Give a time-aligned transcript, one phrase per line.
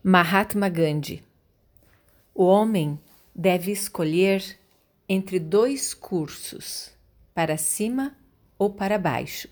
[0.00, 1.24] Mahatma Gandhi.
[2.32, 3.00] O homem
[3.34, 4.56] deve escolher
[5.08, 6.92] entre dois cursos,
[7.34, 8.16] para cima
[8.56, 9.48] ou para baixo.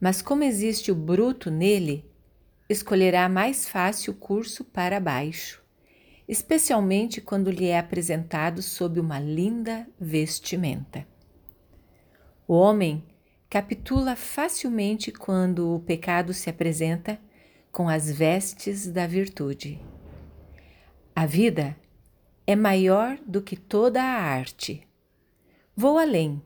[0.00, 2.02] Mas como existe o bruto nele,
[2.66, 5.62] escolherá mais fácil o curso para baixo,
[6.26, 11.06] especialmente quando lhe é apresentado sob uma linda vestimenta.
[12.48, 13.04] O homem
[13.50, 17.20] capitula facilmente quando o pecado se apresenta
[17.72, 19.80] com as vestes da virtude.
[21.16, 21.74] A vida
[22.46, 24.86] é maior do que toda a arte.
[25.74, 26.42] Vou além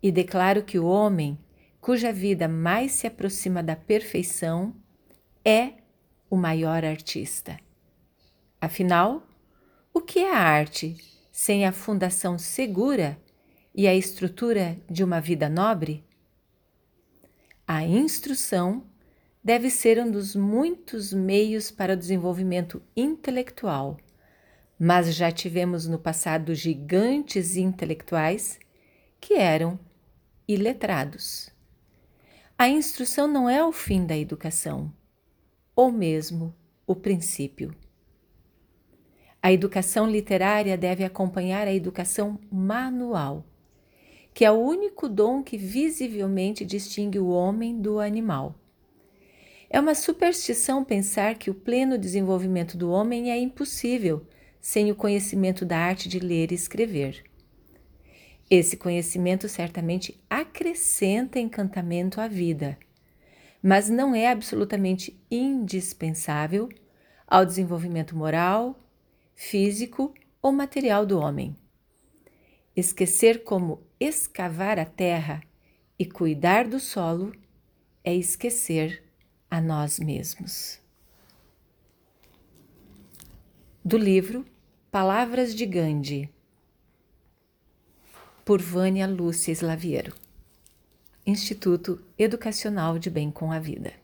[0.00, 1.36] e declaro que o homem
[1.80, 4.74] cuja vida mais se aproxima da perfeição
[5.44, 5.72] é
[6.28, 7.58] o maior artista.
[8.60, 9.26] Afinal,
[9.92, 10.96] o que é a arte
[11.32, 13.20] sem a fundação segura
[13.74, 16.04] e a estrutura de uma vida nobre?
[17.66, 18.89] A instrução
[19.42, 23.96] deve ser um dos muitos meios para o desenvolvimento intelectual,
[24.78, 28.58] mas já tivemos no passado gigantes intelectuais
[29.18, 29.78] que eram
[30.46, 31.50] iletrados.
[32.56, 34.92] A instrução não é o fim da educação,
[35.74, 36.54] ou mesmo
[36.86, 37.74] o princípio.
[39.42, 43.46] A educação literária deve acompanhar a educação manual,
[44.34, 48.59] que é o único dom que visivelmente distingue o homem do animal.
[49.72, 54.26] É uma superstição pensar que o pleno desenvolvimento do homem é impossível
[54.60, 57.22] sem o conhecimento da arte de ler e escrever.
[58.50, 62.76] Esse conhecimento certamente acrescenta encantamento à vida,
[63.62, 66.68] mas não é absolutamente indispensável
[67.24, 68.76] ao desenvolvimento moral,
[69.36, 71.56] físico ou material do homem.
[72.74, 75.40] Esquecer como escavar a terra
[75.96, 77.32] e cuidar do solo
[78.02, 79.09] é esquecer
[79.50, 80.80] a nós mesmos.
[83.84, 84.46] Do livro
[84.90, 86.30] Palavras de Gandhi,
[88.44, 90.14] por Vânia Lúcia Slaviero,
[91.26, 93.99] Instituto Educacional de Bem com a Vida.